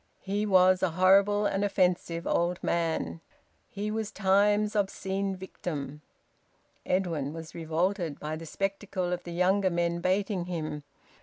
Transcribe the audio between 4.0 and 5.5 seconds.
Time's obscene